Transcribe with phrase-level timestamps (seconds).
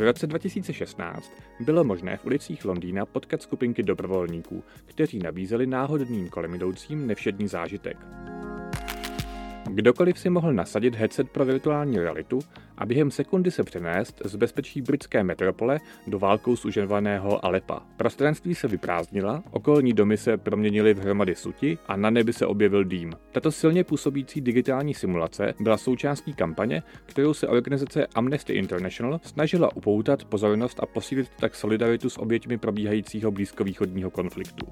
[0.00, 6.54] V roce 2016 bylo možné v ulicích Londýna potkat skupinky dobrovolníků, kteří nabízeli náhodným kolem
[6.54, 7.96] jdoucím nevšední zážitek.
[9.74, 12.38] Kdokoliv si mohl nasadit headset pro virtuální realitu
[12.78, 17.82] a během sekundy se přenést z bezpečí britské metropole do válkou sužovaného Alepa.
[17.96, 22.84] Prostranství se vyprázdnila, okolní domy se proměnily v hromady suti a na nebi se objevil
[22.84, 23.12] dým.
[23.32, 30.24] Tato silně působící digitální simulace byla součástí kampaně, kterou se organizace Amnesty International snažila upoutat
[30.24, 34.66] pozornost a posílit tak solidaritu s oběťmi probíhajícího blízkovýchodního konfliktu.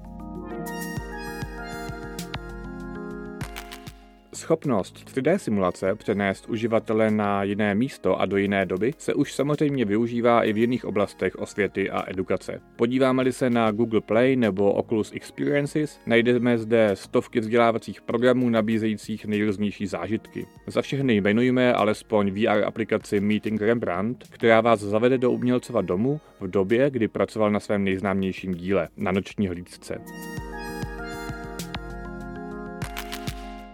[4.39, 9.85] Schopnost 3D simulace přenést uživatele na jiné místo a do jiné doby se už samozřejmě
[9.85, 12.61] využívá i v jiných oblastech osvěty a edukace.
[12.75, 19.87] Podíváme-li se na Google Play nebo Oculus Experiences, najdeme zde stovky vzdělávacích programů nabízejících nejrůznější
[19.87, 20.45] zážitky.
[20.67, 26.47] Za všechny jmenujeme alespoň VR aplikaci Meeting Rembrandt, která vás zavede do umělcova domu v
[26.47, 30.01] době, kdy pracoval na svém nejznámějším díle, na noční hlídce.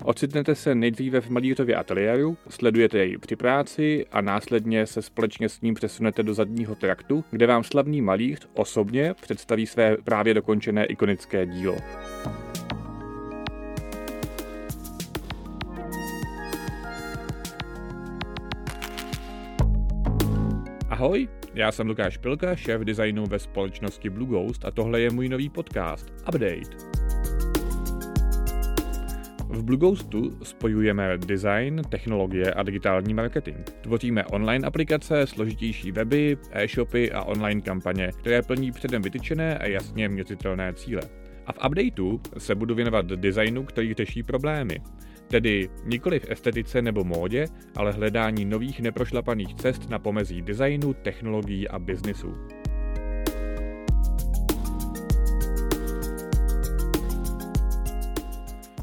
[0.08, 5.61] Ocitnete se nejdříve v malířově ateliéru, sledujete jej při práci a následně se společně s
[5.61, 11.45] ním přesunete do zadního traktu, kde vám slavný malíř osobně představí své právě dokončené ikonické
[11.45, 11.78] dílo.
[20.89, 25.30] Ahoj, já jsem Lukáš Pilka, šéf designu ve společnosti Blue Ghost a tohle je můj
[25.30, 27.14] nový podcast Update.
[29.50, 33.58] V Blue Ghostu spojujeme design, technologie a digitální marketing.
[33.82, 40.10] Tvoříme online aplikace, složitější weby, e-shopy a online kampaně, které plní předem vytyčené a jasně
[40.10, 41.02] měřitelné cíle.
[41.46, 44.80] A v updateu se budu věnovat designu, který řeší problémy.
[45.28, 51.67] Tedy nikoli v estetice nebo módě, ale hledání nových neprošlapaných cest na pomezí designu, technologií
[51.67, 52.34] a biznisu.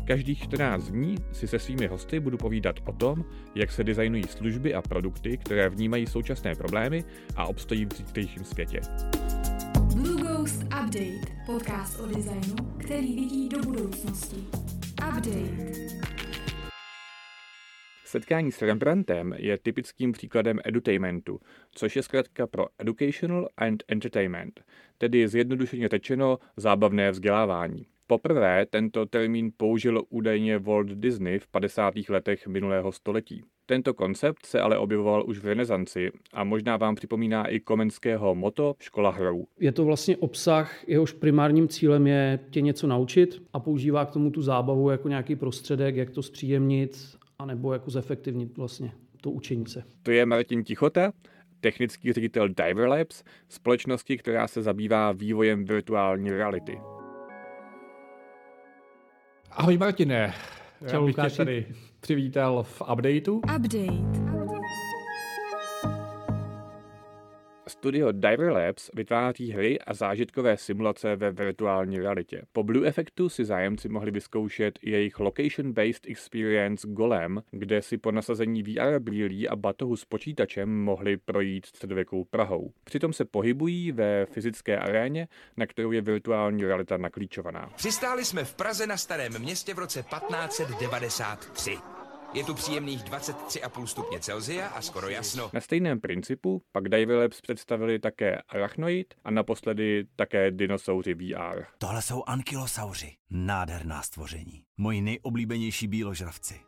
[0.04, 3.24] Každých 14 dní si se svými hosty budu povídat o tom,
[3.54, 7.04] jak se designují služby a produkty, které vnímají současné problémy
[7.36, 8.80] a obstojí v zítřejším světě.
[9.94, 14.36] Blue Ghost Update, podcast o designu, který vidí do budoucnosti.
[15.08, 15.72] Update.
[18.04, 21.40] Setkání s Rembrandtem je typickým příkladem edutainmentu,
[21.72, 24.64] což je zkrátka pro Educational and Entertainment,
[24.98, 27.86] tedy zjednodušeně řečeno zábavné vzdělávání.
[28.06, 31.94] Poprvé tento termín použil údajně Walt Disney v 50.
[32.08, 33.44] letech minulého století.
[33.66, 38.74] Tento koncept se ale objevoval už v renesanci a možná vám připomíná i komenského moto
[38.78, 39.46] Škola hrou.
[39.60, 44.30] Je to vlastně obsah, jehož primárním cílem je tě něco naučit a používá k tomu
[44.30, 46.98] tu zábavu jako nějaký prostředek, jak to zpříjemnit
[47.38, 49.82] anebo jako zefektivnit vlastně to učení se.
[50.02, 51.12] To je Martin Tichota,
[51.60, 56.78] technický ředitel Diver Labs, společnosti, která se zabývá vývojem virtuální reality.
[59.56, 60.34] Ahoj Martine.
[60.90, 61.66] Čau, Já bych tě tady
[62.00, 63.36] přivítal v updateu.
[63.56, 64.41] Update.
[67.82, 72.42] Studio Diver Labs vytváří hry a zážitkové simulace ve virtuální realitě.
[72.52, 78.62] Po Blue Effectu si zájemci mohli vyzkoušet jejich location-based experience Golem, kde si po nasazení
[78.62, 82.72] VR brýlí a batohu s počítačem mohli projít středověkou Prahou.
[82.84, 87.70] Přitom se pohybují ve fyzické aréně, na kterou je virtuální realita naklíčovaná.
[87.76, 91.91] Přistáli jsme v Praze na Starém městě v roce 1593.
[92.34, 95.50] Je tu příjemných 23,5 stupně Celzia a skoro jasno.
[95.52, 101.64] Na stejném principu pak Dive Labs představili také Arachnoid a naposledy také dinosauři VR.
[101.78, 103.16] Tohle jsou ankylosauři.
[103.30, 104.64] Nádherná stvoření.
[104.76, 106.60] Moji nejoblíbenější bíložravci.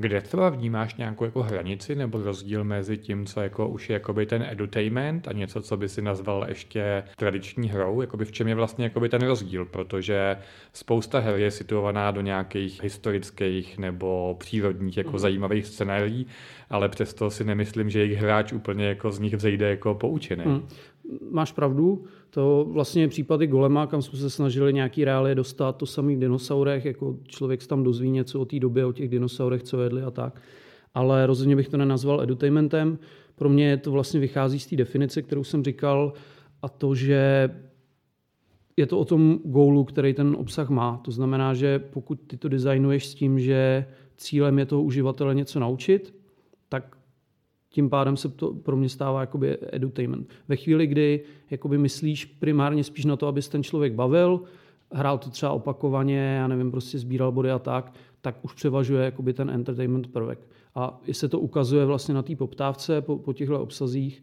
[0.00, 4.26] Kde třeba vnímáš nějakou jako hranici nebo rozdíl mezi tím, co jako už je jakoby
[4.26, 8.00] ten edutainment a něco, co by si nazval ještě tradiční hrou?
[8.00, 9.64] Jakoby v čem je vlastně jakoby ten rozdíl?
[9.64, 10.36] Protože
[10.72, 15.18] spousta her je situovaná do nějakých historických nebo přírodních jako mm.
[15.18, 16.26] zajímavých scenérií,
[16.70, 20.44] ale přesto si nemyslím, že jejich hráč úplně jako z nich vzejde jako poučený.
[20.44, 20.68] Mm.
[21.30, 25.86] Máš pravdu, to vlastně je případy Golema, kam jsme se snažili nějaký reálie dostat, to
[25.86, 29.62] samý v dinosaurech, jako člověk se tam dozví něco o té době, o těch dinosaurech,
[29.62, 30.42] co jedli a tak.
[30.94, 32.98] Ale rozhodně bych to nenazval edutainmentem.
[33.34, 36.12] Pro mě to vlastně vychází z té definice, kterou jsem říkal,
[36.62, 37.50] a to, že
[38.76, 41.00] je to o tom goalu, který ten obsah má.
[41.04, 45.60] To znamená, že pokud ty to designuješ s tím, že cílem je toho uživatele něco
[45.60, 46.14] naučit,
[47.70, 50.28] tím pádem se to pro mě stává jakoby edutainment.
[50.48, 54.42] Ve chvíli, kdy jakoby myslíš primárně spíš na to, aby ten člověk bavil,
[54.92, 59.32] hrál to třeba opakovaně, já nevím, prostě sbíral body a tak, tak už převažuje jakoby
[59.32, 60.48] ten entertainment prvek.
[60.74, 64.22] A i se to ukazuje vlastně na té poptávce po, po těchto obsazích,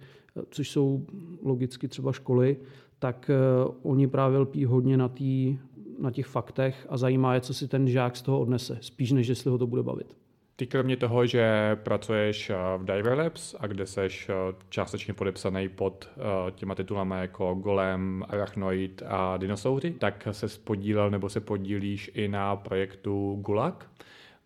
[0.49, 1.05] což jsou
[1.43, 2.57] logicky třeba školy,
[2.99, 3.31] tak
[3.65, 5.57] uh, oni právě lpí hodně na, tý,
[5.99, 9.27] na těch faktech a zajímá je, co si ten žák z toho odnese, spíš než
[9.27, 10.17] jestli ho to bude bavit.
[10.57, 15.69] Ty kromě toho, že pracuješ eh, v Diver Labs a kde seš eh, částečně podepsaný
[15.69, 16.09] pod
[16.51, 22.55] těma titulama jako Golem, Arachnoid a Dinosaury, tak se podílel nebo se podílíš i na
[22.55, 23.89] projektu Gulag.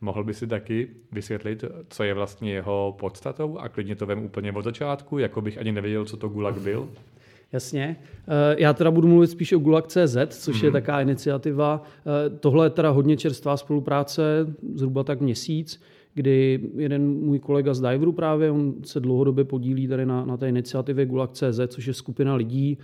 [0.01, 4.51] Mohl by si taky vysvětlit, co je vlastně jeho podstatou a klidně to vem úplně
[4.51, 6.89] od začátku, jako bych ani nevěděl, co to Gulag byl?
[7.51, 7.95] Jasně.
[8.27, 10.65] Eh, já teda budu mluvit spíš o Gulag.cz, což mm.
[10.65, 10.73] je mhm.
[10.73, 11.83] taká iniciativa.
[12.25, 14.21] Eh, tohle je teda hodně čerstvá spolupráce,
[14.75, 15.81] zhruba tak měsíc,
[16.13, 20.49] kdy jeden můj kolega z Diveru právě, on se dlouhodobě podílí tady na, na té
[20.49, 22.77] iniciativě Gulag.cz, což je skupina lidí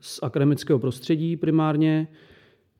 [0.00, 2.08] z akademického prostředí primárně,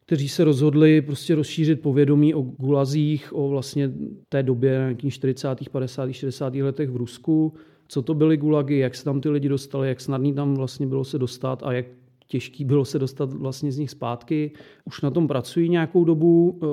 [0.06, 3.92] kteří se rozhodli prostě rozšířit povědomí o gulazích, o vlastně
[4.28, 6.54] té době, nějakých 40., 50., 60.
[6.54, 7.52] letech v Rusku,
[7.88, 11.04] co to byly gulagy, jak se tam ty lidi dostali, jak snadný tam vlastně bylo
[11.04, 11.86] se dostat a jak
[12.26, 14.50] těžký bylo se dostat vlastně z nich zpátky.
[14.84, 16.60] Už na tom pracují nějakou dobu.
[16.62, 16.66] E,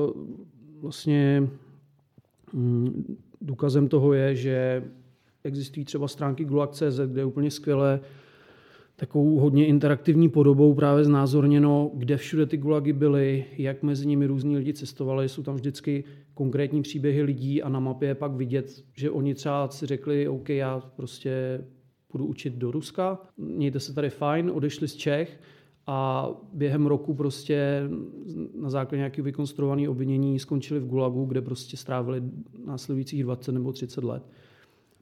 [0.81, 1.49] vlastně
[3.41, 4.83] důkazem toho je, že
[5.43, 7.99] existují třeba stránky gulag.cz, kde je úplně skvěle
[8.95, 14.57] takovou hodně interaktivní podobou právě znázorněno, kde všude ty gulagy byly, jak mezi nimi různí
[14.57, 15.29] lidi cestovali.
[15.29, 16.03] Jsou tam vždycky
[16.33, 20.49] konkrétní příběhy lidí a na mapě je pak vidět, že oni třeba si řekli, OK,
[20.49, 21.63] já prostě
[22.07, 25.39] půjdu učit do Ruska, mějte se tady fajn, odešli z Čech
[25.91, 27.83] a během roku prostě
[28.61, 32.21] na základě nějakého vykonstruovaného obvinění skončili v Gulagu, kde prostě strávili
[32.65, 34.23] následujících 20 nebo 30 let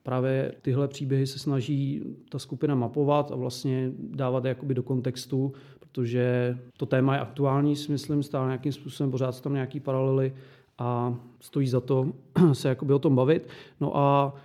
[0.07, 6.57] právě tyhle příběhy se snaží ta skupina mapovat a vlastně dávat jakoby do kontextu, protože
[6.77, 10.33] to téma je aktuální, si myslím, stále nějakým způsobem, pořád jsou tam nějaký paralely
[10.77, 12.11] a stojí za to
[12.53, 13.47] se jakoby o tom bavit.
[13.79, 14.35] No a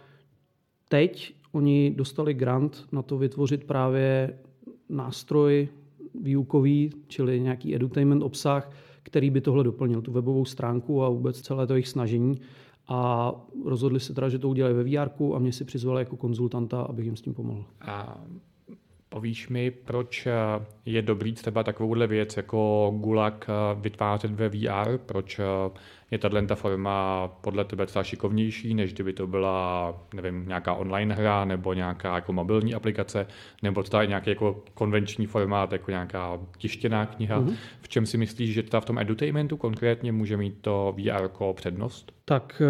[0.89, 4.39] teď oni dostali grant na to vytvořit právě
[4.89, 5.69] nástroj
[6.21, 8.71] výukový, čili nějaký edutainment obsah,
[9.03, 12.41] který by tohle doplnil, tu webovou stránku a vůbec celé to jejich snažení
[12.89, 13.33] a
[13.65, 17.05] rozhodli se teda, že to udělají ve VR a mě si přizvali jako konzultanta, abych
[17.05, 17.65] jim s tím pomohl.
[17.81, 18.25] A
[19.13, 20.29] povíš mi, proč
[20.87, 23.47] je dobrý třeba takovouhle věc jako Gulag
[23.81, 25.41] vytvářet ve VR, proč
[26.11, 31.15] je tahle ta forma podle tebe třeba šikovnější, než kdyby to byla, nevím, nějaká online
[31.15, 33.27] hra nebo nějaká jako mobilní aplikace,
[33.63, 37.41] nebo je nějaký jako konvenční formát, jako nějaká tištěná kniha.
[37.41, 37.57] Mm-hmm.
[37.81, 42.13] V čem si myslíš, že ta v tom edutainmentu konkrétně může mít to VR přednost?
[42.25, 42.63] Tak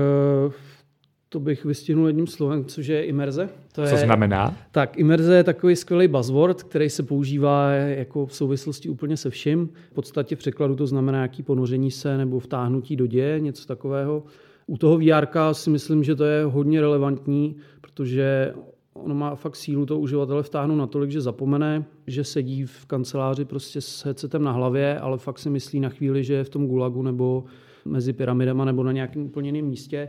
[1.33, 3.49] to bych vystihnul jedním slovem, což je imerze.
[3.73, 4.57] To Co je, znamená?
[4.71, 9.69] Tak imerze je takový skvělý buzzword, který se používá jako v souvislosti úplně se vším.
[9.91, 14.23] V podstatě v překladu to znamená nějaký ponoření se nebo vtáhnutí do děje, něco takového.
[14.67, 18.55] U toho VR si myslím, že to je hodně relevantní, protože
[18.93, 23.81] ono má fakt sílu toho uživatele vtáhnout natolik, že zapomene, že sedí v kanceláři prostě
[23.81, 27.03] s headsetem na hlavě, ale fakt si myslí na chvíli, že je v tom gulagu
[27.03, 27.45] nebo
[27.85, 30.09] mezi pyramidama nebo na nějakém úplně jiném místě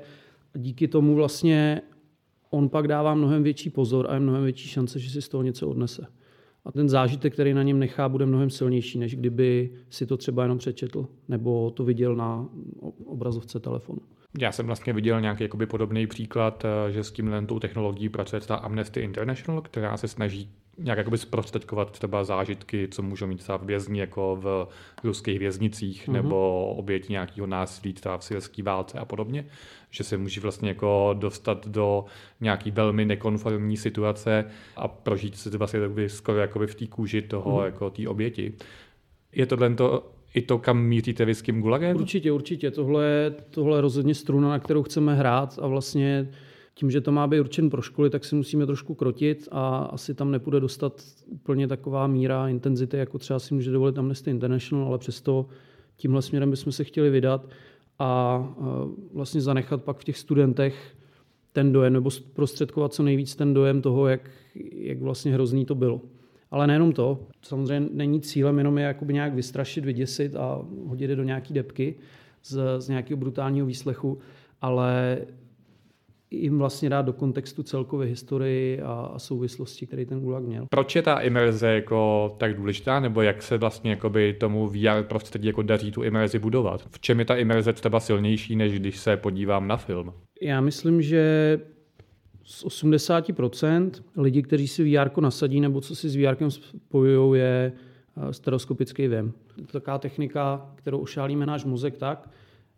[0.55, 1.81] díky tomu vlastně
[2.50, 5.44] on pak dává mnohem větší pozor a je mnohem větší šance, že si z toho
[5.44, 6.07] něco odnese.
[6.65, 10.43] A ten zážitek, který na něm nechá, bude mnohem silnější, než kdyby si to třeba
[10.43, 12.50] jenom přečetl nebo to viděl na
[13.05, 14.00] obrazovce telefonu.
[14.39, 18.41] Já jsem vlastně viděl nějaký jakoby podobný příklad, eh, že s tímhle tou technologií pracuje
[18.41, 23.57] ta Amnesty International, která se snaží nějak jakoby zprostředkovat třeba zážitky, co můžou mít třeba
[23.57, 24.67] vězni jako v
[25.03, 26.12] ruských věznicích mm-hmm.
[26.12, 29.45] nebo oběti nějakého násilí třeba v syrské válce a podobně,
[29.93, 32.05] že se může vlastně jako dostat do
[32.41, 34.45] nějaký velmi nekonformní situace
[34.75, 37.65] a prožít se vlastně skoro jakoby v té kůži toho mm-hmm.
[37.65, 38.53] jako té oběti.
[39.31, 41.97] Je tohle to i to, kam míříte vy s tím gulagem?
[41.97, 42.71] Určitě, určitě.
[42.71, 46.31] Tohle, tohle je rozhodně struna, na kterou chceme hrát a vlastně
[46.75, 50.13] tím, že to má být určen pro školy, tak si musíme trošku krotit a asi
[50.13, 54.97] tam nepůjde dostat úplně taková míra intenzity, jako třeba si může dovolit Amnesty International, ale
[54.97, 55.45] přesto
[55.95, 57.50] tímhle směrem bychom se chtěli vydat
[58.03, 58.43] a
[59.13, 60.95] vlastně zanechat pak v těch studentech
[61.53, 64.29] ten dojem, nebo prostředkovat co nejvíc ten dojem toho, jak,
[64.74, 66.01] jak vlastně hrozný to bylo.
[66.51, 71.15] Ale nejenom to, samozřejmě není cílem jenom je jakoby nějak vystrašit, vyděsit a hodit je
[71.15, 71.95] do nějaké depky
[72.43, 74.17] z, z nějakého brutálního výslechu,
[74.62, 75.17] ale
[76.33, 80.65] jim vlastně dát do kontextu celkové historii a, a souvislosti, který ten Gulag měl.
[80.69, 85.47] Proč je ta imerze jako tak důležitá, nebo jak se vlastně jakoby tomu VR prostředí
[85.47, 86.87] jako daří tu imerzi budovat?
[86.89, 90.13] V čem je ta imerze třeba silnější, než když se podívám na film?
[90.41, 91.59] Já myslím, že
[92.43, 97.73] z 80% lidí, kteří si VR nasadí nebo co si s VR spojují, je
[98.17, 99.33] eh, stereoskopický věm.
[99.57, 102.29] Je to taková technika, kterou ošálíme náš mozek tak,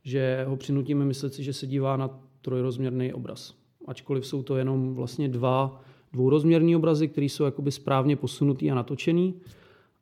[0.04, 3.54] že ho přinutíme myslet si, že se dívá na trojrozměrný obraz.
[3.88, 5.82] Ačkoliv jsou to jenom vlastně dva
[6.14, 9.34] dvourozměrný obrazy, které jsou jakoby správně posunutý a natočený,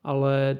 [0.04, 0.58] ale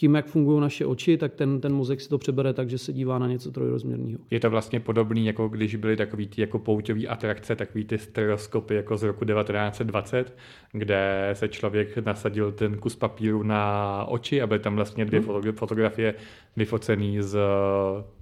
[0.00, 2.92] tím, jak fungují naše oči, tak ten, ten mozek si to přebere tak, že se
[2.92, 4.18] dívá na něco trojrozměrného.
[4.30, 8.74] Je to vlastně podobný, jako když byly takový ty jako pouťové atrakce, takový ty stereoskopy
[8.74, 10.36] jako z roku 1920,
[10.72, 15.52] kde se člověk nasadil ten kus papíru na oči, aby tam vlastně dvě hmm.
[15.52, 16.14] fotografie
[16.56, 17.38] vyfocený z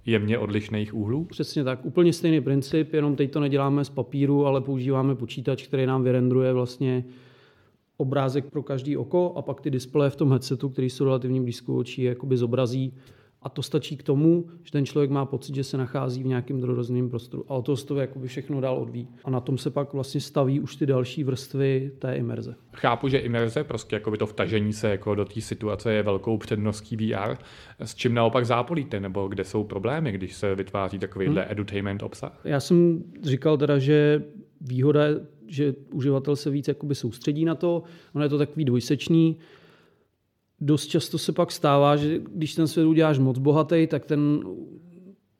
[0.06, 1.24] jemně odlišných úhlů?
[1.24, 5.86] Přesně tak, úplně stejný princip, jenom teď to neděláme z papíru, ale používáme počítač, který
[5.86, 7.04] nám vyrendruje vlastně
[8.00, 11.76] obrázek pro každý oko a pak ty displeje v tom headsetu, který jsou relativně blízko
[11.76, 12.94] očí, jakoby zobrazí
[13.42, 16.60] a to stačí k tomu, že ten člověk má pocit, že se nachází v nějakém
[16.60, 17.44] drorozném prostoru.
[17.48, 19.08] A o to to jakoby všechno dál odvíjí.
[19.24, 22.54] A na tom se pak vlastně staví už ty další vrstvy té imerze.
[22.72, 26.96] Chápu, že imerze, prostě jakoby to vtažení se jako do té situace je velkou předností
[26.96, 27.36] VR.
[27.78, 31.52] S čím naopak zápolíte, nebo kde jsou problémy, když se vytváří takovýhle hmm.
[31.52, 32.40] edutainment obsah?
[32.44, 34.22] Já jsem říkal teda, že
[34.60, 37.82] výhoda je že uživatel se víc jakoby soustředí na to,
[38.14, 39.36] ono je to takový dvojsečný.
[40.60, 44.40] Dost často se pak stává, že když ten svět uděláš moc bohatý, tak ten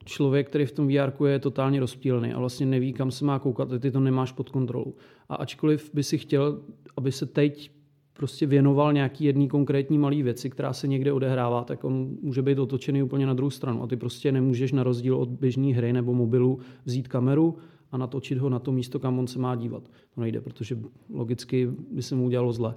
[0.04, 3.68] člověk, který v tom VR je totálně rozptýlený a vlastně neví, kam se má koukat,
[3.80, 4.94] ty to nemáš pod kontrolou.
[5.28, 6.60] A ačkoliv by si chtěl,
[6.96, 7.70] aby se teď
[8.12, 12.58] prostě věnoval nějaký jedný konkrétní malý věci, která se někde odehrává, tak on může být
[12.58, 13.82] otočený úplně na druhou stranu.
[13.82, 17.56] A ty prostě nemůžeš na rozdíl od běžné hry nebo mobilu vzít kameru,
[17.92, 19.82] a natočit ho na to místo, kam on se má dívat.
[20.14, 20.78] To nejde, protože
[21.14, 22.74] logicky by se mu udělalo zle.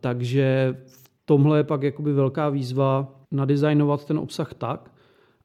[0.00, 4.92] Takže v tomhle je pak jakoby velká výzva nadizajnovat ten obsah tak,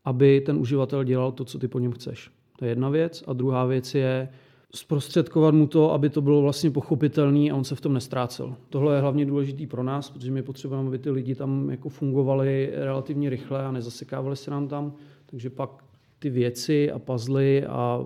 [0.06, 2.32] aby ten uživatel dělal to, co ty po něm chceš.
[2.60, 3.24] To je jedna věc.
[3.28, 4.30] A druhá věc je
[4.76, 8.56] zprostředkovat mu to, aby to bylo vlastně pochopitelné a on se v tom nestrácel.
[8.70, 12.72] Tohle je hlavně důležitý pro nás, protože my potřebujeme, aby ty lidi tam jako fungovali
[12.76, 14.94] relativně rychle a nezasekávali se nám tam.
[15.26, 15.84] Takže pak
[16.20, 18.06] ty věci a puzzle a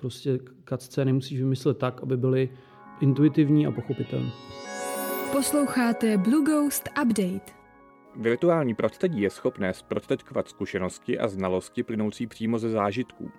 [0.00, 0.38] prostě
[0.68, 2.48] cutscény musíš vymyslet tak, aby byly
[3.00, 4.30] intuitivní a pochopitelné.
[5.32, 7.52] Posloucháte Blue Ghost Update.
[8.16, 13.30] Virtuální prostředí je schopné zprostředkovat zkušenosti a znalosti plynoucí přímo ze zážitků.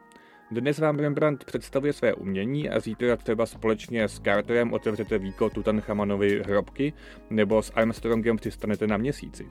[0.52, 6.44] Dnes vám Rembrandt představuje své umění a zítra třeba společně s Carterem otevřete výko Tutanchamonovy
[6.46, 6.94] hrobky
[7.30, 9.48] nebo s Armstrongem přistanete na měsíci.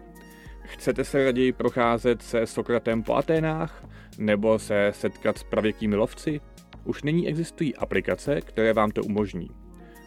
[0.63, 3.85] Chcete se raději procházet se Sokratem po Aténách?
[4.19, 6.41] Nebo se setkat s pravěkými lovci?
[6.85, 9.51] Už nyní existují aplikace, které vám to umožní.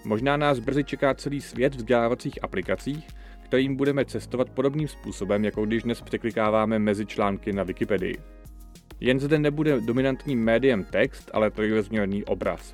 [0.06, 3.08] Možná nás brzy čeká celý svět vzdělávacích aplikacích,
[3.44, 8.18] kterým budeme cestovat podobným způsobem, jako když dnes překlikáváme mezi články na Wikipedii.
[9.00, 12.74] Jen zde nebude dominantním médiem text, ale trojrozměrný obraz.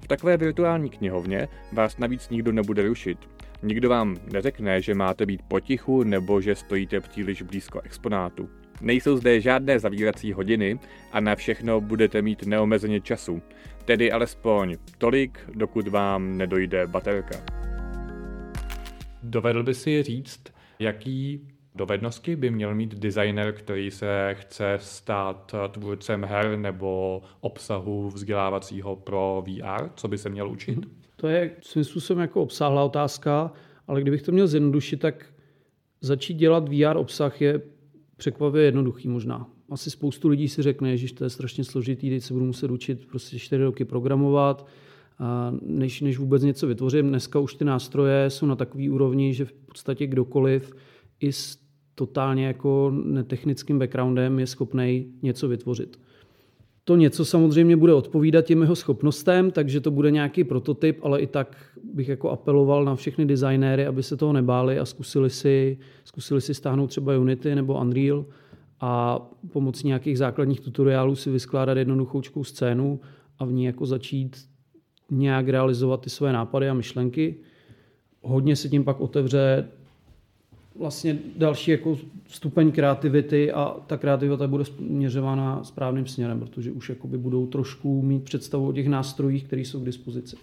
[0.00, 3.18] V takové virtuální knihovně vás navíc nikdo nebude rušit.
[3.62, 8.48] Nikdo vám neřekne, že máte být potichu nebo že stojíte příliš blízko exponátu.
[8.80, 10.78] Nejsou zde žádné zavírací hodiny
[11.12, 13.42] a na všechno budete mít neomezeně času,
[13.84, 17.44] tedy alespoň tolik, dokud vám nedojde baterka.
[19.22, 20.40] Dovedl by si říct,
[20.78, 28.96] jaký dovednosti by měl mít designer, který se chce stát tvůrcem her nebo obsahu vzdělávacího
[28.96, 29.88] pro VR?
[29.94, 30.78] Co by se měl učit?
[31.16, 33.52] To je svým způsobem jako obsáhlá otázka,
[33.86, 35.26] ale kdybych to měl zjednodušit, tak
[36.00, 37.60] začít dělat VR obsah je
[38.24, 39.50] překvapivě jednoduchý možná.
[39.70, 43.06] Asi spoustu lidí si řekne, že to je strašně složitý, teď se budu muset učit
[43.06, 44.66] prostě čtyři roky programovat,
[45.62, 47.08] než, než vůbec něco vytvořím.
[47.08, 50.72] Dneska už ty nástroje jsou na takový úrovni, že v podstatě kdokoliv
[51.20, 51.58] i s
[51.94, 56.00] totálně jako netechnickým backgroundem je schopný něco vytvořit.
[56.84, 61.26] To něco samozřejmě bude odpovídat těm jeho schopnostem, takže to bude nějaký prototyp, ale i
[61.26, 61.56] tak
[61.94, 66.54] bych jako apeloval na všechny designéry, aby se toho nebáli a zkusili si, zkusili si
[66.54, 68.24] stáhnout třeba Unity nebo Unreal
[68.80, 69.20] a
[69.52, 73.00] pomocí nějakých základních tutoriálů si vyskládat jednoduchou scénu
[73.38, 74.36] a v ní jako začít
[75.10, 77.36] nějak realizovat ty své nápady a myšlenky.
[78.22, 79.68] Hodně se tím pak otevře
[80.78, 87.18] vlastně další jako stupeň kreativity a ta kreativita bude směřována správným směrem, protože už jakoby
[87.18, 90.36] budou trošku mít představu o těch nástrojích, které jsou k dispozici.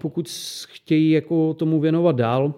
[0.00, 0.28] Pokud
[0.68, 2.54] chtějí jako tomu věnovat dál,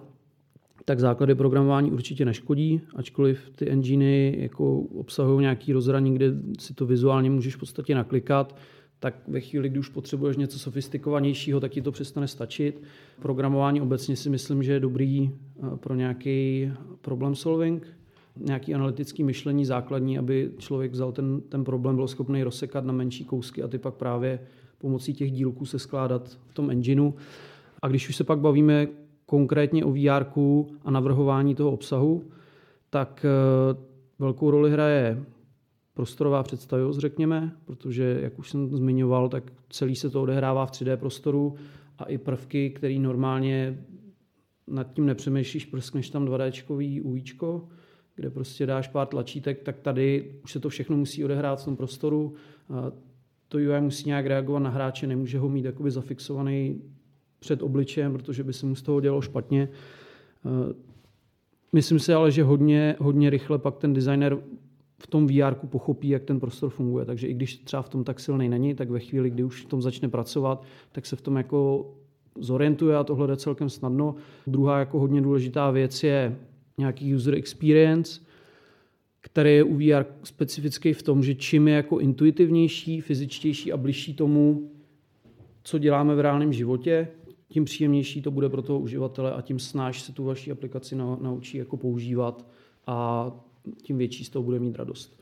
[0.84, 6.26] tak základy programování určitě neškodí, ačkoliv ty enginy jako obsahují nějaký rozhraní, kde
[6.58, 8.56] si to vizuálně můžeš v podstatě naklikat,
[9.02, 12.82] tak ve chvíli, kdy už potřebuješ něco sofistikovanějšího, tak ti to přestane stačit.
[13.22, 17.86] Programování obecně si myslím, že je dobrý eh, pro nějaký problem solving,
[18.36, 23.24] nějaký analytický myšlení základní, aby člověk vzal ten, ten problém, byl schopný rozsekat na menší
[23.24, 24.40] kousky a ty pak právě
[24.78, 27.12] pomocí těch dílků se skládat v tom engineu.
[27.82, 28.86] A když už se pak bavíme
[29.26, 30.24] konkrétně o VR
[30.84, 32.24] a navrhování toho obsahu,
[32.90, 33.76] tak eh,
[34.18, 35.24] velkou roli hraje
[35.94, 40.96] prostorová představivost, řekněme, protože, jak už jsem zmiňoval, tak celý se to odehrává v 3D
[40.96, 41.54] prostoru
[41.98, 43.84] a i prvky, které normálně
[44.66, 47.68] nad tím nepřemýšlíš, prskneš tam 2D UIčko,
[48.14, 51.76] kde prostě dáš pár tlačítek, tak tady už se to všechno musí odehrát v tom
[51.76, 52.34] prostoru.
[53.48, 56.82] To UI musí nějak reagovat na hráče, nemůže ho mít jakoby zafixovaný
[57.38, 59.68] před obličejem, protože by se mu z toho dělo špatně.
[61.72, 64.38] Myslím si ale, že hodně, hodně rychle pak ten designer
[65.02, 67.04] v tom VR pochopí, jak ten prostor funguje.
[67.04, 69.68] Takže i když třeba v tom tak silný není, tak ve chvíli, kdy už v
[69.68, 71.90] tom začne pracovat, tak se v tom jako
[72.38, 74.14] zorientuje a tohle jde celkem snadno.
[74.46, 76.36] Druhá jako hodně důležitá věc je
[76.78, 78.20] nějaký user experience,
[79.20, 84.14] který je u VR specifický v tom, že čím je jako intuitivnější, fyzičtější a bližší
[84.14, 84.70] tomu,
[85.62, 87.08] co děláme v reálném životě,
[87.48, 91.58] tím příjemnější to bude pro toho uživatele a tím snáš se tu vaší aplikaci naučí
[91.58, 92.46] jako používat
[92.86, 93.30] a
[93.82, 95.20] tím větší z toho bude mít radost.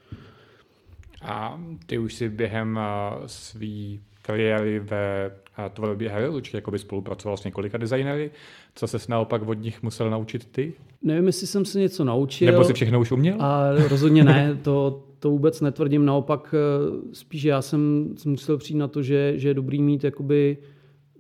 [1.23, 2.81] A ty už si během
[3.27, 5.31] svý kariéry ve
[5.75, 8.31] tvorbě her určitě jako by spolupracoval s několika designery.
[8.75, 10.73] Co ses naopak od nich musel naučit ty?
[11.03, 12.53] Nevím, jestli jsem se něco naučil.
[12.53, 13.37] Nebo si všechno už uměl?
[13.43, 16.05] A rozhodně ne, to, to vůbec netvrdím.
[16.05, 20.57] Naopak eh, spíš já jsem musel přijít na to, že, že je dobrý mít jakoby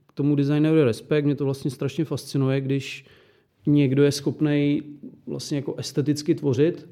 [0.06, 1.24] k tomu designeru respekt.
[1.24, 3.04] Mě to vlastně strašně fascinuje, když
[3.66, 4.82] někdo je schopný
[5.26, 6.88] vlastně jako esteticky tvořit,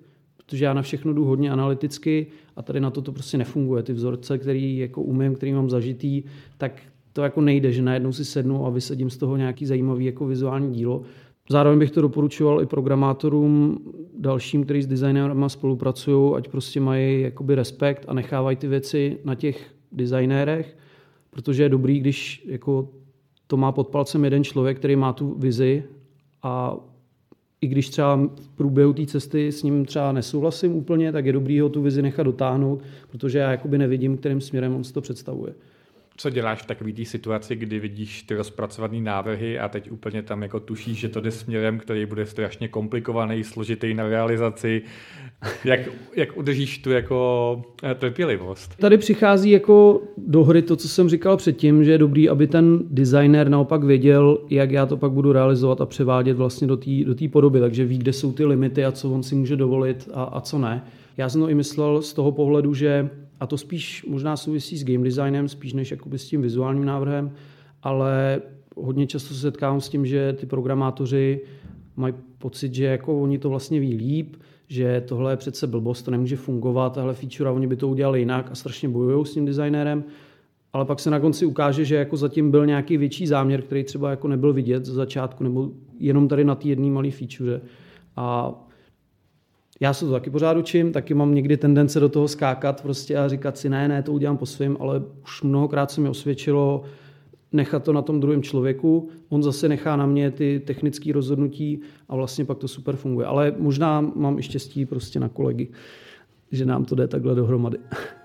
[0.48, 2.26] protože já na všechno jdu hodně analyticky
[2.56, 3.82] a tady na to to prostě nefunguje.
[3.82, 6.22] Ty vzorce, který jako umím, který mám zažitý,
[6.58, 10.26] tak to jako nejde, že najednou si sednu a vysadím z toho nějaký zajímavý jako
[10.26, 11.02] vizuální dílo.
[11.50, 13.78] Zároveň bych to doporučoval i programátorům
[14.18, 19.34] dalším, kteří s designerama spolupracují, ať prostě mají jakoby respekt a nechávají ty věci na
[19.34, 20.76] těch designérech,
[21.30, 22.88] protože je dobrý, když jako
[23.46, 25.84] to má pod palcem jeden člověk, který má tu vizi
[26.42, 26.76] a
[27.60, 31.60] i když třeba v průběhu té cesty s ním třeba nesouhlasím úplně, tak je dobrý
[31.60, 35.54] ho tu vizi nechat dotáhnout, protože já jakoby nevidím, kterým směrem on si to představuje
[36.18, 40.42] co děláš v takové té situaci, kdy vidíš ty rozpracované návrhy a teď úplně tam
[40.42, 44.82] jako tušíš, že to jde směrem, který bude strašně komplikovaný, složitý na realizaci.
[45.64, 45.80] Jak,
[46.16, 48.76] jak udržíš tu jako eh, trpělivost?
[48.76, 52.78] Tady přichází jako do hry to, co jsem říkal předtím, že je dobrý, aby ten
[52.90, 57.14] designer naopak věděl, jak já to pak budu realizovat a převádět vlastně do té do
[57.32, 60.40] podoby, takže ví, kde jsou ty limity a co on si může dovolit a, a
[60.40, 60.84] co ne.
[61.16, 64.84] Já jsem to i myslel z toho pohledu, že a to spíš možná souvisí s
[64.84, 67.30] game designem, spíš než jakoby s tím vizuálním návrhem,
[67.82, 68.42] ale
[68.76, 71.40] hodně často se setkávám s tím, že ty programátoři
[71.96, 74.36] mají pocit, že jako oni to vlastně ví líp,
[74.68, 78.48] že tohle je přece blbost, to nemůže fungovat, tahle feature, oni by to udělali jinak
[78.52, 80.04] a strašně bojují s tím designérem,
[80.72, 84.10] ale pak se na konci ukáže, že jako zatím byl nějaký větší záměr, který třeba
[84.10, 87.60] jako nebyl vidět z začátku, nebo jenom tady na té jedné malé feature.
[88.16, 88.54] A
[89.80, 93.28] já se to taky pořád učím, taky mám někdy tendence do toho skákat prostě a
[93.28, 96.82] říkat si ne, ne, to udělám po svém, ale už mnohokrát se mi osvědčilo
[97.52, 102.16] nechat to na tom druhém člověku, on zase nechá na mě ty technické rozhodnutí a
[102.16, 103.26] vlastně pak to super funguje.
[103.26, 105.68] Ale možná mám i štěstí prostě na kolegy,
[106.52, 107.78] že nám to jde takhle dohromady.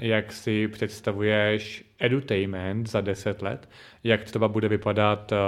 [0.00, 3.68] jak si představuješ edutainment za 10 let,
[4.04, 5.38] jak třeba bude vypadat uh,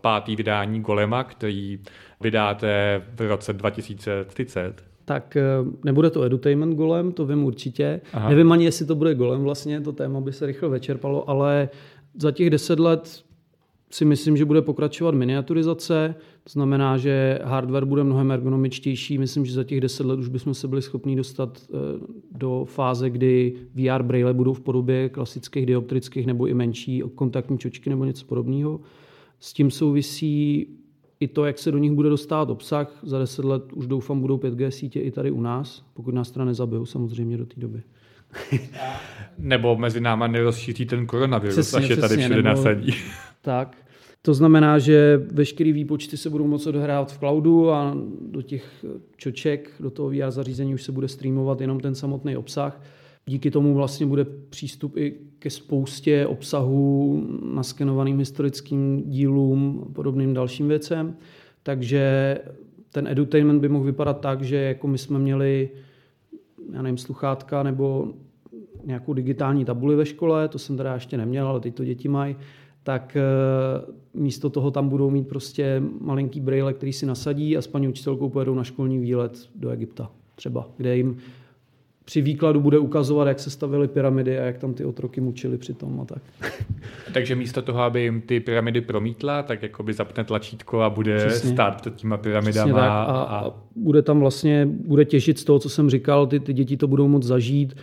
[0.00, 1.78] pátý vydání Golema, který
[2.20, 4.84] vydáte v roce 2030?
[5.04, 5.42] Tak eh,
[5.84, 8.00] nebude to edutainment golem, to vím určitě.
[8.12, 8.28] Aha.
[8.28, 11.68] Nevím ani, jestli to bude golem vlastně, to téma by se rychle večerpalo, ale
[12.14, 13.24] za těch deset let
[13.90, 19.18] si myslím, že bude pokračovat miniaturizace, to znamená, že hardware bude mnohem ergonomičtější.
[19.18, 21.76] Myslím, že za těch deset let už bychom se byli schopni dostat eh,
[22.32, 27.90] do fáze, kdy VR braille budou v podobě klasických dioptrických nebo i menší kontaktní čočky
[27.90, 28.80] nebo něco podobného.
[29.40, 30.66] S tím souvisí
[31.20, 32.98] i to, jak se do nich bude dostávat obsah.
[33.02, 36.44] Za deset let už doufám budou 5G sítě i tady u nás, pokud nás teda
[36.44, 37.82] nezabijou samozřejmě do té doby.
[39.38, 42.92] nebo mezi náma nerozšíří ten koronavirus, přesně, až je tady všude nebo, nasadí.
[43.46, 43.76] Tak.
[44.22, 48.84] To znamená, že veškeré výpočty se budou moci odehrát v cloudu a do těch
[49.16, 52.82] čoček, do toho VR zařízení už se bude streamovat jenom ten samotný obsah.
[53.26, 57.22] Díky tomu vlastně bude přístup i ke spoustě obsahu,
[57.54, 61.16] naskenovaným historickým dílům a podobným dalším věcem.
[61.62, 62.38] Takže
[62.92, 65.70] ten edutainment by mohl vypadat tak, že jako my jsme měli
[66.72, 68.12] já nevím, sluchátka nebo
[68.84, 72.36] nějakou digitální tabuli ve škole, to jsem teda ještě neměl, ale teď to děti mají,
[72.86, 77.66] tak eh, místo toho tam budou mít prostě malinký braille, který si nasadí a s
[77.66, 81.16] paní učitelkou pojedou na školní výlet do Egypta třeba, kde jim
[82.06, 86.00] při výkladu bude ukazovat, jak se stavily pyramidy a jak tam ty otroky mučili přitom
[86.00, 86.22] a tak.
[87.12, 91.26] Takže místo toho, aby jim ty pyramidy promítla, tak jako by zapne tlačítko a bude
[91.26, 91.50] Přesně.
[91.50, 92.80] stát před těma pyramidama.
[92.80, 96.52] A, a, a bude tam vlastně, bude těžit z toho, co jsem říkal, ty, ty
[96.52, 97.76] děti to budou moc zažít,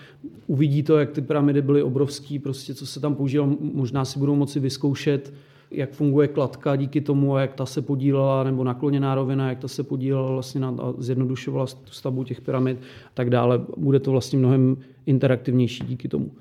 [0.48, 4.36] uvidí to, jak ty pyramidy byly obrovský, prostě co se tam používalo, možná si budou
[4.36, 5.34] moci vyzkoušet,
[5.74, 9.84] jak funguje kladka díky tomu, jak ta se podílela, nebo nakloněná rovina, jak ta se
[9.84, 13.62] podílela vlastně na, a zjednodušovala tu stavbu těch pyramid a tak dále.
[13.78, 16.32] Bude to vlastně mnohem interaktivnější díky tomu.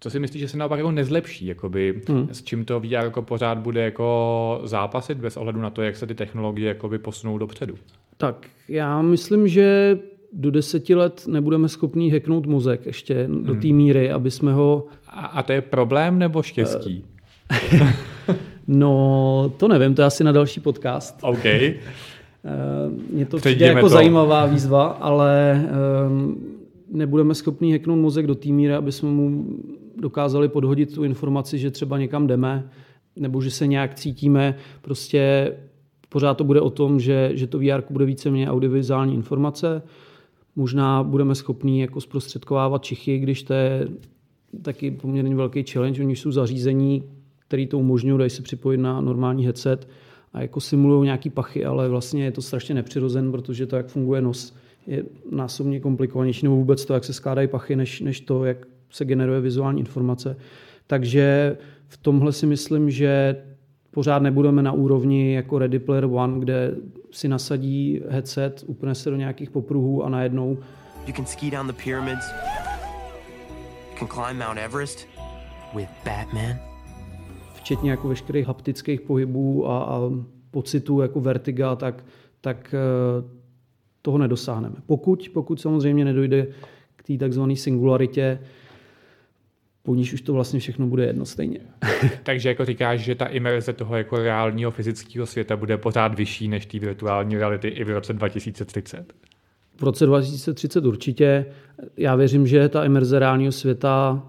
[0.00, 1.46] Co si myslíš, že se naopak jako nezlepší?
[1.46, 2.28] Jakoby, hmm.
[2.32, 6.06] S čím to VR jako pořád bude jako zápasit bez ohledu na to, jak se
[6.06, 7.74] ty technologie jakoby posunou dopředu?
[8.16, 9.98] Tak já myslím, že
[10.32, 13.44] do deseti let nebudeme schopni hacknout mozek ještě hmm.
[13.44, 14.86] do té míry, aby jsme ho...
[15.08, 17.04] A, a to je problém nebo štěstí?
[18.66, 21.18] No, to nevím, to je asi na další podcast.
[21.22, 21.44] OK.
[23.12, 23.88] Mně to přijde jako to.
[23.88, 25.62] zajímavá výzva, ale
[26.06, 26.36] um,
[26.90, 29.46] nebudeme schopni hacknout mozek do té míry, aby jsme mu
[29.96, 32.68] dokázali podhodit tu informaci, že třeba někam jdeme,
[33.16, 34.54] nebo že se nějak cítíme.
[34.82, 35.52] Prostě
[36.08, 39.82] pořád to bude o tom, že, že to VR bude víceméně audiovizuální informace.
[40.56, 43.88] Možná budeme schopni jako zprostředkovávat Čichy, když to je
[44.62, 46.02] taky poměrně velký challenge.
[46.02, 47.02] Oni jsou zařízení,
[47.48, 49.88] které to umožňují, dají se připojit na normální headset
[50.32, 54.20] a jako simulují nějaký pachy, ale vlastně je to strašně nepřirozen, protože to, jak funguje
[54.20, 58.56] nos, je násobně komplikovanější, nebo vůbec to, jak se skládají pachy, než, než to, jak
[58.90, 60.36] se generuje vizuální informace.
[60.86, 61.56] Takže
[61.88, 63.36] v tomhle si myslím, že
[63.90, 66.74] pořád nebudeme na úrovni jako Ready Player One, kde
[67.10, 70.58] si nasadí headset, upne se do nějakých popruhů a najednou
[71.06, 72.24] You can ski down the pyramids.
[73.90, 75.06] You can climb Mount Everest
[75.74, 76.73] with Batman.
[77.64, 80.10] Včetně jako veškerých haptických pohybů a, a
[80.50, 82.04] pocitů jako vertiga, tak,
[82.40, 83.24] tak eh,
[84.02, 84.76] toho nedosáhneme.
[84.86, 86.46] Pokud, pokud samozřejmě nedojde
[86.96, 88.38] k té takzvané singularitě,
[89.82, 91.58] po níž už to vlastně všechno bude jedno stejně.
[92.22, 96.66] Takže jako říkáš, že ta imerze toho jako reálního fyzického světa bude pořád vyšší než
[96.66, 99.12] té virtuální reality i v roce 2030?
[99.76, 101.46] V roce 2030 určitě.
[101.96, 104.22] Já věřím, že ta imerze reálního světa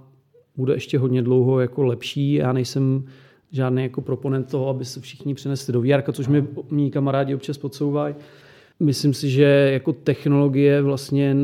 [0.58, 2.34] bude ještě hodně dlouho jako lepší.
[2.34, 3.06] Já nejsem
[3.52, 7.58] žádný jako proponent toho, aby se všichni přenesli do VR, což mi mý kamarádi občas
[7.58, 8.16] podsouvají.
[8.80, 11.36] Myslím si, že jako technologie vlastně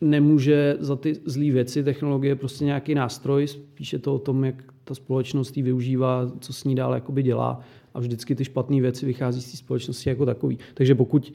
[0.00, 1.84] nemůže za ty zlé věci.
[1.84, 6.52] Technologie je prostě nějaký nástroj, spíše to o tom, jak ta společnost ji využívá, co
[6.52, 7.60] s ní dál jakoby dělá
[7.94, 10.58] a vždycky ty špatné věci vychází z té společnosti jako takový.
[10.74, 11.32] Takže pokud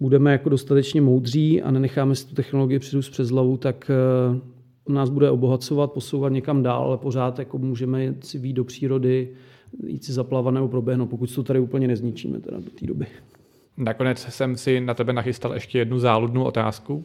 [0.00, 4.40] budeme jako dostatečně moudří a nenecháme si tu technologii přirůst přes hlavu, tak eh,
[4.88, 9.28] nás bude obohacovat, posouvat někam dál, ale pořád jako můžeme si výjít do přírody,
[9.86, 13.06] jít si zaplavat nebo proběhnout, pokud to tady úplně nezničíme teda do té doby.
[13.76, 17.04] Nakonec jsem si na tebe nachystal ještě jednu záludnou otázku.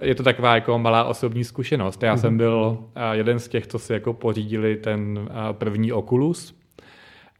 [0.00, 2.02] Je to taková jako malá osobní zkušenost.
[2.02, 2.20] Já mm-hmm.
[2.20, 2.78] jsem byl
[3.12, 6.59] jeden z těch, co si jako pořídili ten první Oculus,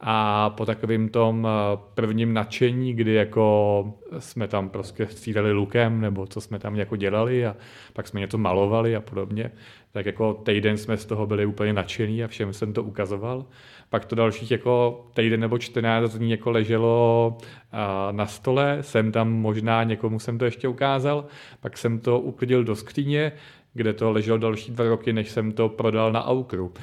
[0.03, 1.47] a po takovým tom
[1.93, 7.45] prvním nadšení, kdy jako jsme tam prostě střídali lukem, nebo co jsme tam jako dělali
[7.45, 7.55] a
[7.93, 9.51] pak jsme něco malovali a podobně,
[9.91, 13.45] tak jako týden jsme z toho byli úplně nadšení a všem jsem to ukazoval.
[13.89, 17.37] Pak to dalších jako týden nebo 14 dní jako leželo
[18.11, 21.25] na stole, jsem tam možná někomu jsem to ještě ukázal,
[21.59, 23.31] pak jsem to uklidil do skříně,
[23.73, 26.73] kde to leželo další dva roky, než jsem to prodal na Aukru.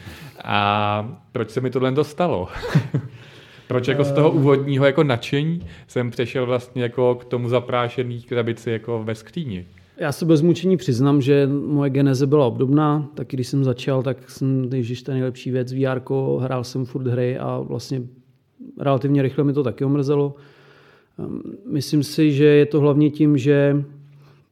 [0.45, 2.49] A proč se mi tohle dostalo?
[3.69, 8.71] proč jako z toho úvodního jako nadšení jsem přešel vlastně jako k tomu zaprášený krabici
[8.71, 9.67] jako ve skříni?
[9.97, 13.11] Já se bez mučení přiznám, že moje geneze byla obdobná.
[13.15, 16.01] Taky když jsem začal, tak jsem, ježiš, to nejlepší věc, VR,
[16.41, 18.03] hrál jsem furt hry a vlastně
[18.79, 20.35] relativně rychle mi to taky omrzelo.
[21.19, 23.85] Ehm, myslím si, že je to hlavně tím, že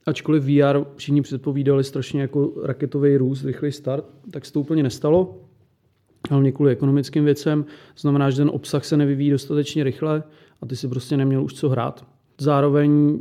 [0.07, 5.46] ačkoliv VR všichni předpovídali strašně jako raketový růst, rychlý start, tak se to úplně nestalo.
[6.31, 7.65] Hlavně kvůli ekonomickým věcem.
[7.99, 10.23] Znamená, že ten obsah se nevyvíjí dostatečně rychle
[10.63, 12.07] a ty si prostě neměl už co hrát.
[12.39, 13.21] Zároveň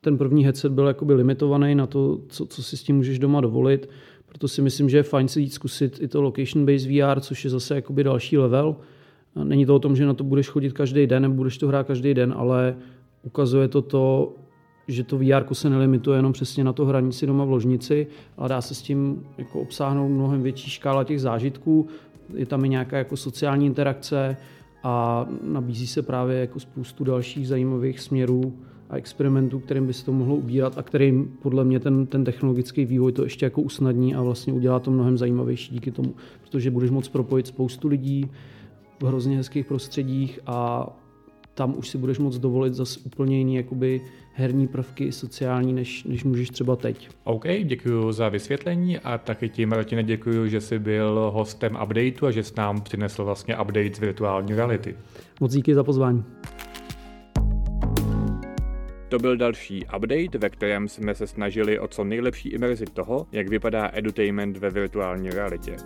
[0.00, 3.40] ten první headset byl jakoby limitovaný na to, co, co si s tím můžeš doma
[3.40, 3.88] dovolit.
[4.26, 7.50] Proto si myslím, že je fajn si jít zkusit i to location-based VR, což je
[7.50, 8.76] zase jakoby další level.
[9.44, 11.86] Není to o tom, že na to budeš chodit každý den, nebo budeš to hrát
[11.86, 12.76] každý den, ale
[13.22, 14.34] ukazuje to to,
[14.88, 18.06] že to VR se nelimituje jenom přesně na to hraní si doma v ložnici,
[18.36, 21.88] ale dá se s tím jako obsáhnout mnohem větší škála těch zážitků.
[22.34, 24.36] Je tam i nějaká jako sociální interakce
[24.82, 28.52] a nabízí se právě jako spoustu dalších zajímavých směrů
[28.90, 32.84] a experimentů, kterým by se to mohlo ubírat a kterým podle mě ten, ten technologický
[32.84, 36.90] vývoj to ještě jako usnadní a vlastně udělá to mnohem zajímavější díky tomu, protože budeš
[36.90, 38.30] moct propojit spoustu lidí
[39.00, 40.86] v hrozně hezkých prostředích a
[41.54, 44.00] tam už si budeš moct dovolit zase úplně jiný jakoby
[44.34, 47.08] herní prvky sociální, než, než můžeš třeba teď.
[47.24, 52.30] OK, děkuji za vysvětlení a taky ti, Martine, děkuji, že jsi byl hostem updateu a
[52.30, 54.96] že jsi nám přinesl vlastně update z virtuální reality.
[55.40, 56.24] Moc díky za pozvání.
[59.08, 63.48] To byl další update, ve kterém jsme se snažili o co nejlepší imerzi toho, jak
[63.48, 65.76] vypadá edutainment ve virtuální realitě.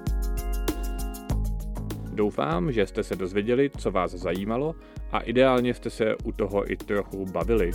[2.15, 4.75] Doufám, že jste se dozvěděli, co vás zajímalo
[5.13, 7.71] a ideálně jste se u toho i trochu bavili.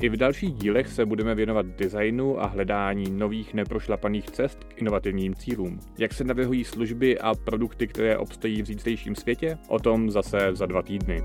[0.00, 5.34] I v dalších dílech se budeme věnovat designu a hledání nových neprošlapaných cest k inovativním
[5.34, 5.80] cílům.
[5.98, 9.58] Jak se navrhují služby a produkty, které obstojí v zítřejším světě?
[9.68, 11.22] O tom zase za dva týdny.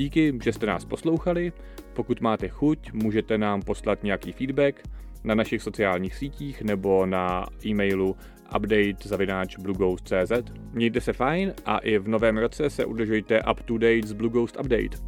[0.00, 1.52] Díky, že jste nás poslouchali.
[1.92, 4.82] Pokud máte chuť, můžete nám poslat nějaký feedback
[5.24, 8.16] na našich sociálních sítích nebo na e-mailu
[8.56, 10.32] update.blueghost.cz.
[10.72, 14.30] Mějte se fajn a i v novém roce se udržujte up to date s Blue
[14.30, 14.98] Ghost Update.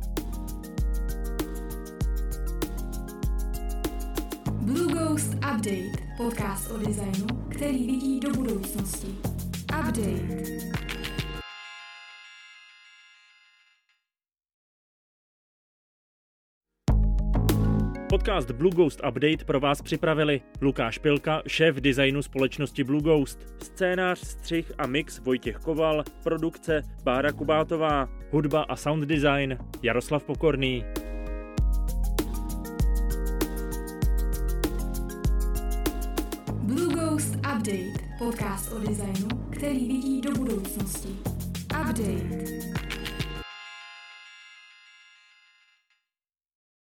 [4.53, 9.09] Blue Ghost Update, podcast o designu, který vidí do budoucnosti.
[9.81, 10.92] Update.
[18.13, 24.19] Podcast Blue Ghost Update pro vás připravili Lukáš Pilka, šéf designu společnosti Blue Ghost, scénář,
[24.19, 30.85] střih a mix Vojtěch Koval, produkce Bára Kubátová, hudba a sound design Jaroslav Pokorný.
[36.63, 41.09] Blue Ghost Update, podcast o designu, který vidí do budoucnosti.
[41.81, 42.92] Update.